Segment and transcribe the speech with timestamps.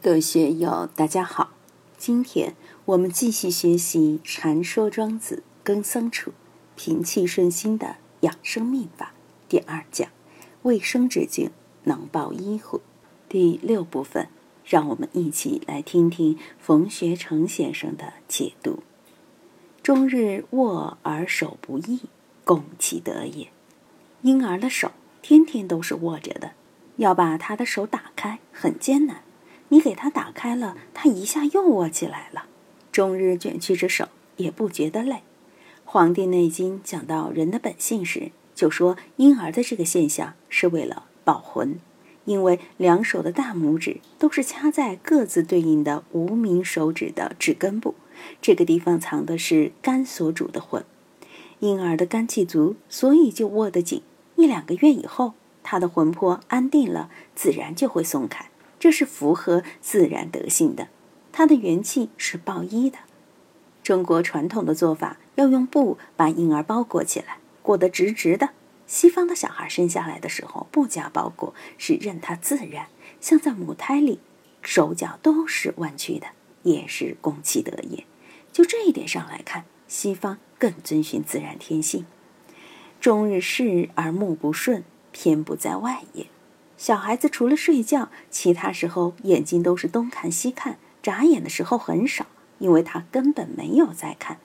[0.00, 1.50] 各位学友，大家好。
[1.96, 6.32] 今天我们继续学习《禅说庄子耕桑处
[6.76, 9.12] 平气顺心的养生秘法》
[9.50, 10.08] 第二讲
[10.62, 11.50] “卫生之境
[11.82, 12.80] 能报医乎”
[13.28, 14.28] 第六部分。
[14.64, 18.84] 让我们一起来听听冯学成先生的解读
[19.82, 22.02] ：“终日握而手不易，
[22.44, 23.48] 共其德也。
[24.22, 24.92] 婴儿的手
[25.22, 26.52] 天天都是握着的，
[26.98, 29.22] 要把他的手打开很艰难。”
[29.70, 32.46] 你给他打开了，他一下又握起来了，
[32.90, 35.14] 终日卷曲着手，也不觉得累。
[35.84, 41.78] 《黄帝内经》讲到人的本性时，就说婴儿的这个现象是为了保魂，
[42.24, 47.94] 因为两手的大拇指都是掐在各自对应的无名手指的指根部，
[48.42, 50.84] 这个地方藏的是肝所主的魂。
[51.60, 54.02] 婴儿的肝气足，所以就握得紧。
[54.36, 58.50] 一两个月以后，他的魂魄安定了，自然就会松开。
[58.78, 60.88] 这是符合自然德性的，
[61.32, 62.98] 它的元气是抱一的。
[63.82, 68.50] 中国传统的做法要用布把婴儿包裹起来，裹得直直的。
[68.86, 72.86] 西方的小孩生下来的时候不加包裹，是任他自然，
[73.20, 74.20] 像在母胎里，
[74.62, 76.28] 手脚都是弯曲的，
[76.62, 78.04] 也是攻其德也。
[78.52, 82.06] 就这一点上来看，西方更遵循自然天性。
[83.00, 86.26] 终日视而目不顺，偏不在外也。
[86.78, 92.26] 小孩子除了睡觉，其他时候眼睛都是东看西看，眨眼的时候很少，
[92.60, 94.38] 因为他根本没有在看。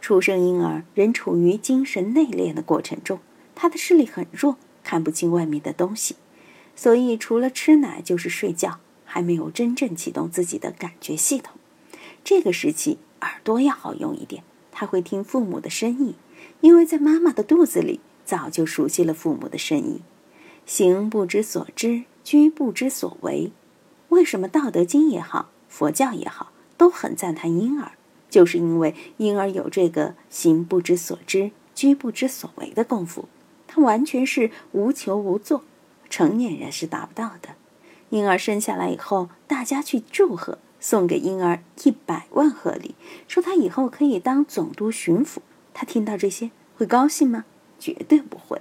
[0.00, 3.18] 出生婴儿仍处于精神内敛的过程中，
[3.56, 6.14] 他的视力很弱，看不清外面的东西，
[6.76, 11.56] 所以除了吃奶就是睡觉，还没有真正启动自己的感觉系统。
[12.22, 16.14] 这个时期耳朵要好用一点，他会听父母的声音，
[16.60, 20.00] 因为在妈妈的肚子里早就熟悉了父母的声音。
[20.66, 23.52] 行不知所知，居不知所为。
[24.08, 27.92] 为什么《道德经》也好，佛教也好，都很赞叹婴儿？
[28.30, 33.28] 就是因为婴儿有这个行不知所知，居不知所为的功夫，
[33.66, 35.64] 他完全是无求无作，
[36.08, 37.50] 成年人是达不到的。
[38.10, 42.94] 婴儿生下来以后，大家去祝贺，送给婴儿一百万贺礼，
[43.28, 45.38] 说他以后可以当总督巡抚。
[45.74, 47.44] 他听到这些会高兴吗？
[47.78, 48.60] 绝对不会。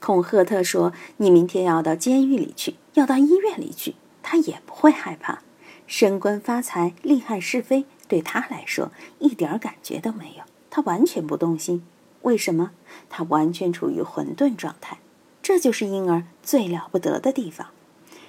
[0.00, 5.42] 孔赫特说：“你明天要到监狱里去，要到医院里去，他也不会害怕。
[5.86, 11.84] 升官发财、利害是非，对他来说一点感觉都没有，他完全不动心。
[12.22, 12.70] 为什么？
[13.10, 14.98] 他完全处于混沌状态。
[15.42, 17.68] 这就是婴儿最了不得的地方。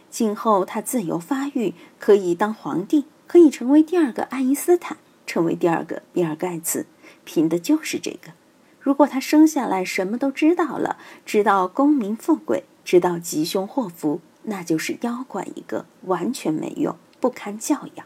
[0.10, 6.86] 今后他自由发育，可以当皇帝，可以成为第二个爱因斯坦，成为第二个比尔盖茨，
[7.24, 8.34] 凭的就是这个。”
[8.82, 18.06] 如果他生下来什么都知道了，知道功名富贵，知道吉凶祸福，那就是妖怪一个，完全没用，不堪教养。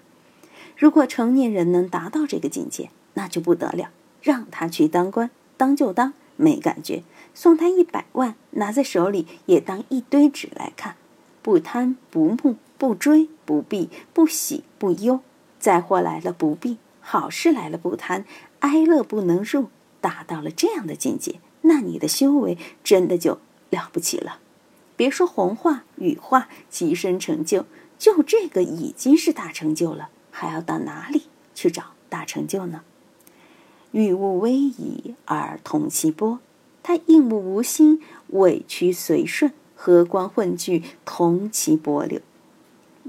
[0.77, 3.89] 如果成年人能达到这个境界，那就不得了。
[4.21, 7.03] 让他去当官，当就当，没感觉；
[7.33, 10.95] 送他一百万，拿在手里也当一堆纸来看，
[11.41, 15.21] 不贪不慕，不追不避，不喜不忧。
[15.57, 18.25] 灾祸来了不避，好事来了不贪，
[18.59, 19.69] 哀乐不能入。
[20.05, 23.39] 达到了这样的境界，那你的修为真的就
[23.71, 24.37] 了不起了。
[24.95, 27.65] 别说红化、羽化、极身成就，
[27.97, 31.23] 就这个已经是大成就了，还要到哪里
[31.55, 32.83] 去找大成就呢？
[33.93, 36.37] 欲物微矣而同其波，
[36.83, 42.21] 他应物无心，委屈随顺，和光混聚，同其波流。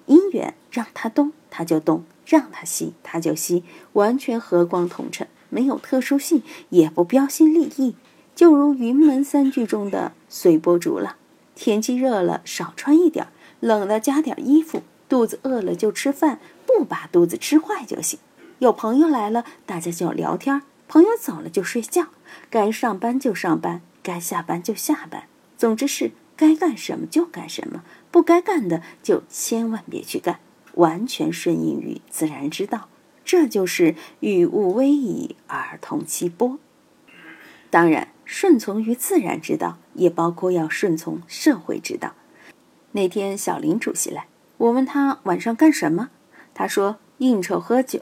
[0.07, 5.29] 因缘让它动，它就动；让它息，它就息，完全和光同尘。
[5.49, 7.95] 没有特殊性，也不标新立异，
[8.35, 11.15] 就如云门三句中的随波逐浪。
[11.55, 13.27] 天气热了，少穿一点；
[13.61, 14.83] 冷了，加点衣服。
[15.09, 18.19] 肚子饿了就吃饭，不把肚子吃坏就行。
[18.59, 22.09] 有朋友来了，大家就聊天；朋友走了就睡觉。
[22.51, 25.25] 该上班就上班，该下班就下班。
[25.57, 30.41] 总之是该干什么就干什么，不该干的就千万别去干，
[30.75, 32.89] 完全顺应于自然之道。
[33.27, 36.59] 这就是与物微矣而同其波。
[37.69, 42.15] 当然，顺从于自然之道，也包括要顺从社会之道。
[42.93, 44.29] 那天小林主席来，
[44.59, 46.11] 我问他晚上干什么，
[46.55, 48.01] 他说应酬喝酒。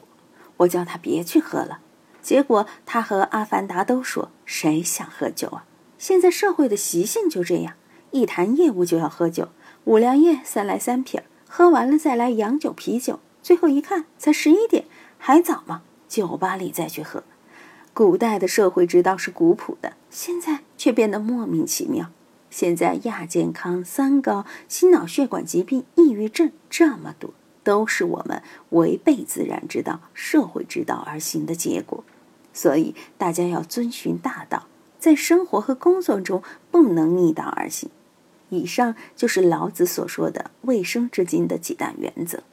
[0.57, 1.79] 我叫他别去喝了，
[2.21, 5.65] 结果他和阿凡达都说谁想喝酒啊？
[5.97, 7.73] 现在社会的习性就这样，
[8.11, 9.49] 一谈业务就要喝酒，
[9.83, 14.85] 五粮液三来三瓶，喝完了再来洋酒啤酒，最后一看才十一点。
[15.27, 15.81] 还早吗？
[16.07, 17.23] 酒吧里再去喝。
[17.95, 22.11] 古代的社会之道是古朴的，现在却变得莫名其妙。
[22.51, 27.33] 现在亚健康、三高、心脑血管疾病、抑郁症这么多，
[27.63, 32.03] 都是我们违背自然之道、社会之道而行的结果。
[32.53, 34.67] 所以，大家要遵循大道，
[34.99, 37.89] 在生活和工作中不能逆道而行。
[38.49, 42.43] 以上就是老子所说的卫生之经的几大原则。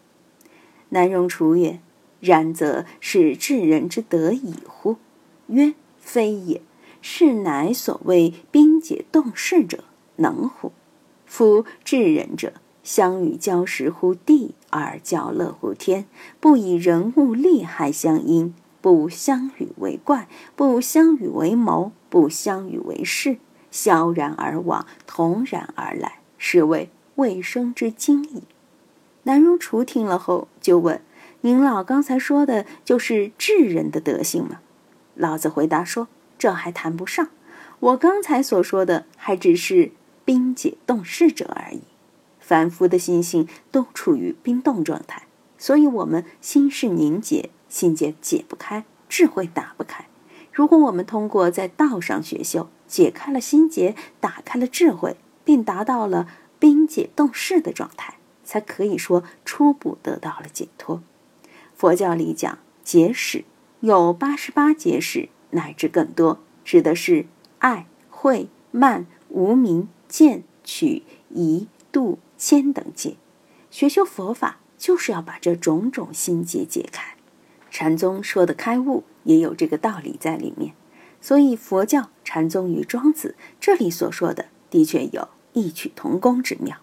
[0.88, 1.80] 南荣楚曰
[2.22, 4.96] ：“然则是治人之德矣乎？”
[5.48, 6.62] 曰：“非也。
[7.04, 9.82] 是乃所谓兵解动势者，
[10.16, 10.70] 能乎？
[11.26, 12.52] 夫治人者，
[12.84, 16.06] 相与交时乎地，而交乐乎天。
[16.38, 23.38] 不以人物利害相因，不相与为怪，不相与为谋，不相与为事。”
[23.72, 28.44] 萧然而往，同然而来，是谓未生之精矣。
[29.24, 31.00] 南荣楚听了后就问
[31.42, 34.60] ：“您老刚才说的就是智人的德性吗？”
[35.14, 36.08] 老子回答说
[36.38, 37.28] ：“这还谈不上，
[37.80, 39.92] 我刚才所说的还只是
[40.24, 41.82] 冰解冻势者而已。
[42.40, 45.24] 凡夫的心性都处于冰冻状态，
[45.58, 50.06] 所以我们心事凝结，心结解不开，智慧打不开。
[50.52, 56.28] 如果我们通过在道上学修，解开了心结，打开了智慧，并达到了
[56.58, 58.14] 冰解冻势的状态，
[58.44, 61.02] 才可以说初步得到了解脱。
[61.82, 63.44] 佛教里讲结使，
[63.80, 67.26] 有八十八结使乃至更多，指的是
[67.58, 73.16] 爱、慧、慢、无明、见、取、疑、度、谦等戒。
[73.68, 77.16] 学修佛法，就是要把这种种心结解开。
[77.68, 80.74] 禅宗说的开悟，也有这个道理在里面。
[81.20, 86.76] 所以，佛教禅宗与庄子这里所说的，的确有异曲同工之妙。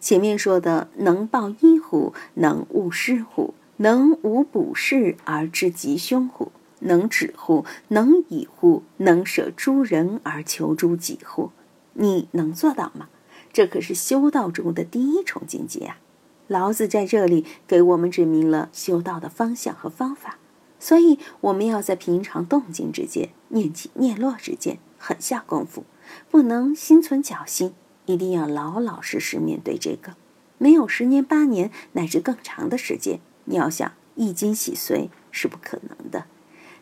[0.00, 2.12] 前面说的“能报一乎？
[2.34, 3.54] 能悟失乎？
[3.82, 6.52] 能无补事而知吉凶乎？
[6.78, 7.64] 能止乎？
[7.88, 8.84] 能以乎？
[8.98, 11.50] 能舍诸人而求诸己乎？”
[11.94, 13.08] 你能做到吗？
[13.52, 15.98] 这可是修道中的第一重境界啊！
[16.46, 20.38] 老子在这里给我们指明了修道的方向和方法。
[20.78, 25.84] 所以，我们要在平常动静之间、念起念落之间狠下功夫，
[26.30, 27.74] 不能心存侥幸，
[28.06, 30.14] 一定要老老实实面对这个。
[30.58, 36.26] 没有十年八年乃至更长的时间，你要想一经洗髓是不可能的。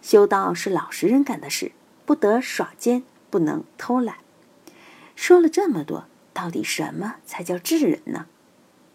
[0.03, 1.73] 修道是老实人干的事，
[2.07, 4.17] 不得耍奸，不能偷懒。
[5.15, 8.27] 说了这么多，到底什么才叫智人呢？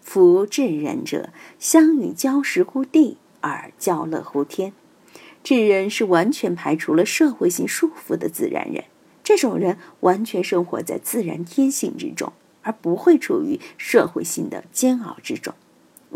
[0.00, 4.72] 夫智人者，相与交时乎地，而交乐乎天。
[5.44, 8.84] 智人是完全排除了社会性束缚的自然人，
[9.22, 12.32] 这种人完全生活在自然天性之中，
[12.62, 15.54] 而不会处于社会性的煎熬之中。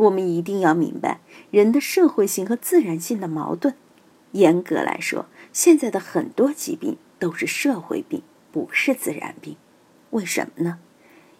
[0.01, 1.21] 我们一定要明白
[1.51, 3.75] 人的社会性和自然性的矛盾。
[4.33, 9.57] 严格来说，现在的很多疾病都是社会病，不是自然病。
[10.11, 10.79] 为什么呢？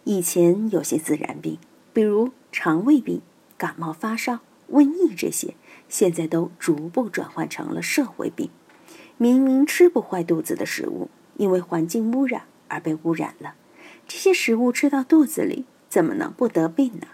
[0.03, 1.57] 以前有些自然病，
[1.91, 3.21] 比如肠胃病、
[3.57, 4.41] 感冒发烧、
[4.71, 5.55] 瘟疫这些。
[5.89, 8.49] 现在都逐步转换成了社会病。
[9.17, 13.55] 明明吃不坏肚子的食物，因为环境污染而被污染了。
[14.07, 17.07] 这些食物吃到肚子里，怎么能不得病呢？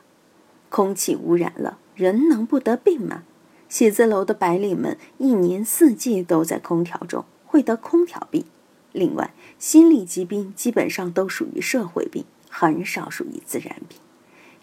[0.70, 3.24] 空气污染了，人能不得病吗？
[3.70, 8.46] 写字楼的白领们一年四季都在空调中，会得空调病。
[8.92, 13.98] 另外，心理疾病基本上都属于社会病，很少属于自然病。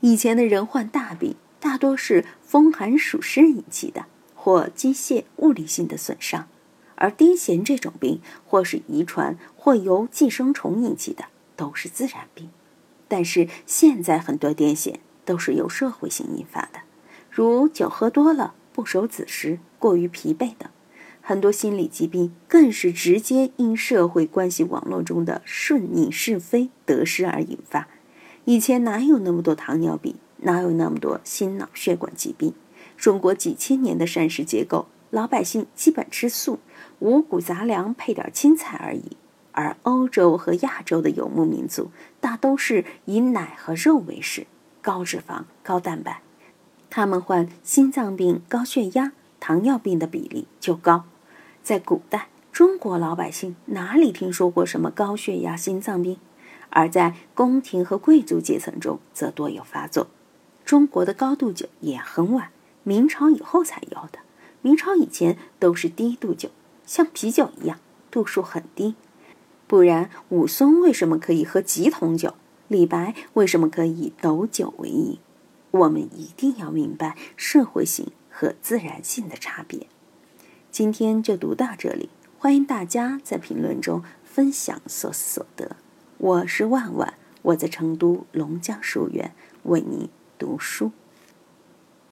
[0.00, 1.36] 以前的人患大病。
[1.60, 4.04] 大多是风寒暑湿引起的，
[4.34, 6.42] 或机械物理性的损伤；
[6.94, 11.24] 而癫痫这种病，或是遗传，或由寄生虫引起的，
[11.56, 12.50] 都是自然病。
[13.08, 16.80] 但是现在很多癫痫都是由社会性引发的，
[17.30, 20.68] 如酒喝多了、不守子时、过于疲惫等；
[21.20, 27.88] 很多心理疾病更是直接因社会关系网络中的顺逆是非得失而引发。
[28.44, 30.16] 以前哪有那么多糖尿病？
[30.38, 32.52] 哪有那么多心脑血管疾病？
[32.96, 36.58] 中国几千年的膳食结构，老百姓基本吃素，
[36.98, 39.16] 五谷杂粮配点青菜而已。
[39.52, 41.90] 而欧洲和亚洲的游牧民族，
[42.20, 44.46] 大都是以奶和肉为食，
[44.84, 46.20] 高脂肪、高蛋白，
[46.90, 51.06] 他们患心脏病、高血压、糖尿病的比例就高。
[51.62, 56.18] 在古代，中国老百姓哪里听说过什么高血压、心脏病？
[56.68, 60.08] 而在宫廷和贵族阶层中，则多有发作。
[60.66, 62.50] 中国的高度酒也很晚，
[62.82, 64.18] 明朝以后才有的。
[64.60, 66.50] 明朝以前都是低度酒，
[66.84, 67.78] 像啤酒一样，
[68.10, 68.96] 度数很低。
[69.66, 72.34] 不然，武松为什么可以喝几桶酒？
[72.68, 75.18] 李白为什么可以斗酒为饮？
[75.70, 79.86] 我们一定要明白社会性和自然性的差别。
[80.70, 85.76] 今天就读到这里，欢迎大家在评论中分享所思所得。
[86.18, 89.32] 我是万万，我在成都龙江书院
[89.64, 90.10] 为你。
[90.36, 90.90] 读书。